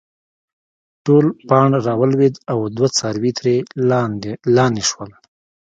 ټول 1.05 1.25
پاڼ 1.49 1.69
راولويد 1.87 2.35
او 2.51 2.59
دوه 2.75 2.89
څاروي 2.97 3.31
ترې 3.37 3.55
لانې 4.57 4.83
شول 4.89 5.11